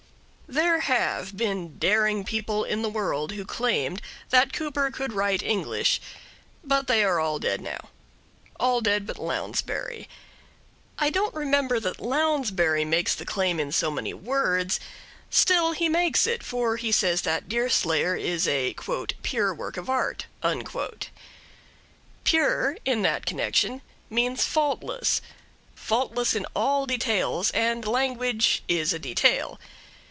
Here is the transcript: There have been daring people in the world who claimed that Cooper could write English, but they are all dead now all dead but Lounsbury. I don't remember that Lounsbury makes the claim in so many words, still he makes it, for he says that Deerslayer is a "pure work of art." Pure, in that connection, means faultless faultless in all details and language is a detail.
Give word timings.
There 0.51 0.81
have 0.81 1.37
been 1.37 1.77
daring 1.79 2.25
people 2.25 2.65
in 2.65 2.81
the 2.81 2.89
world 2.89 3.31
who 3.31 3.45
claimed 3.45 4.01
that 4.31 4.51
Cooper 4.51 4.91
could 4.91 5.13
write 5.13 5.41
English, 5.41 6.01
but 6.61 6.87
they 6.87 7.05
are 7.05 7.21
all 7.21 7.39
dead 7.39 7.61
now 7.61 7.87
all 8.59 8.81
dead 8.81 9.07
but 9.07 9.17
Lounsbury. 9.17 10.09
I 10.99 11.09
don't 11.09 11.33
remember 11.33 11.79
that 11.79 12.01
Lounsbury 12.01 12.83
makes 12.83 13.15
the 13.15 13.23
claim 13.23 13.61
in 13.61 13.71
so 13.71 13.89
many 13.89 14.13
words, 14.13 14.81
still 15.29 15.71
he 15.71 15.87
makes 15.87 16.27
it, 16.27 16.43
for 16.43 16.75
he 16.75 16.91
says 16.91 17.21
that 17.21 17.47
Deerslayer 17.47 18.17
is 18.17 18.45
a 18.45 18.75
"pure 19.23 19.53
work 19.53 19.77
of 19.77 19.89
art." 19.89 20.25
Pure, 22.25 22.77
in 22.83 23.03
that 23.03 23.25
connection, 23.25 23.81
means 24.09 24.43
faultless 24.43 25.21
faultless 25.75 26.35
in 26.35 26.45
all 26.53 26.85
details 26.85 27.51
and 27.51 27.87
language 27.87 28.63
is 28.67 28.91
a 28.91 28.99
detail. 28.99 29.57